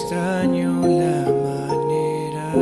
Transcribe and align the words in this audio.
extraño 0.00 0.86
la 0.86 1.26
manera 1.46 2.52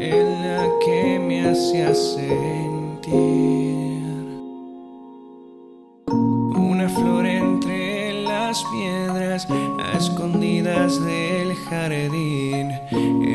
en 0.00 0.26
la 0.42 0.68
que 0.84 1.18
me 1.20 1.48
hacía 1.48 1.94
sentir 1.94 3.12
una 6.56 6.88
flor 6.88 7.24
entre 7.26 8.24
las 8.24 8.64
piedras 8.64 9.46
escondidas 9.96 11.00
del 11.04 11.54
jardín, 11.54 12.72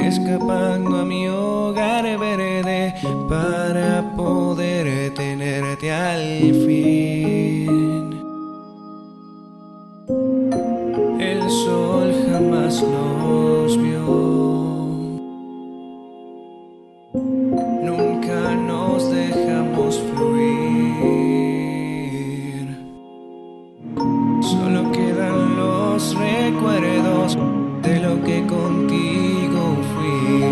escapando 0.01 0.97
a 0.97 1.05
mi 1.05 1.29
hogar 1.29 2.03
verde 2.19 2.93
para 3.29 4.13
poder 4.17 5.13
tenerte 5.13 5.89
al 5.89 6.53
fin. 6.65 7.36
Solo 24.41 24.91
quedan 24.91 25.55
los 25.55 26.13
recuerdos 26.13 27.37
de 27.81 28.01
lo 28.01 28.21
que 28.21 28.45
contigo 28.45 29.77
fui. 29.93 30.43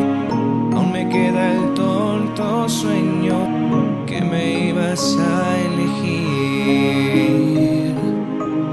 Aún 0.73 0.91
me 0.93 1.09
queda 1.09 1.51
el 1.51 1.73
tonto 1.73 2.69
sueño 2.69 4.05
que 4.05 4.21
me 4.21 4.69
ibas 4.69 5.17
a 5.19 5.57
elegir. 5.65 7.13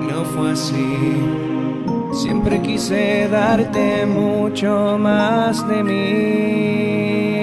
No 0.08 0.24
fue 0.26 0.52
así. 0.52 1.16
Siempre 2.12 2.62
quise 2.62 3.26
darte 3.28 4.06
mucho 4.06 4.96
más 4.96 5.66
de 5.66 5.82
mí 5.82 7.41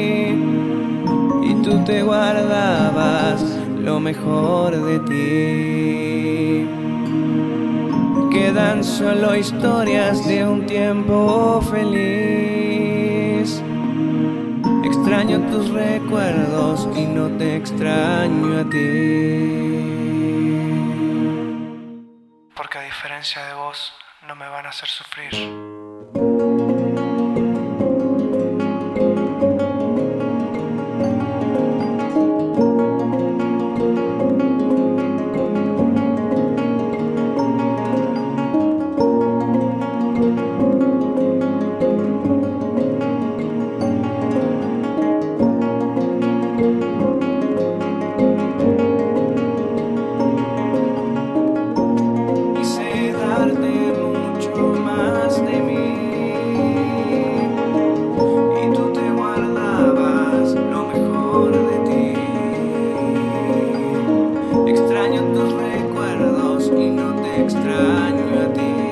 tú 1.69 1.83
te 1.85 2.01
guardabas 2.01 3.41
lo 3.77 3.99
mejor 3.99 4.71
de 4.75 4.99
ti. 5.09 6.67
Quedan 8.31 8.83
solo 8.83 9.35
historias 9.35 10.27
de 10.27 10.47
un 10.47 10.65
tiempo 10.65 11.61
feliz. 11.69 13.61
Extraño 14.83 15.39
tus 15.51 15.69
recuerdos 15.69 16.87
y 16.95 17.05
no 17.05 17.27
te 17.37 17.57
extraño 17.57 18.59
a 18.61 18.69
ti. 18.69 19.59
Porque 22.55 22.79
a 22.79 22.81
diferencia 22.81 23.45
de 23.45 23.53
vos, 23.53 23.93
no 24.27 24.35
me 24.35 24.49
van 24.49 24.65
a 24.65 24.69
hacer 24.69 24.89
sufrir. 24.89 25.33
m'extranyo 67.39 68.39
a 68.43 68.45
ti. 68.55 68.88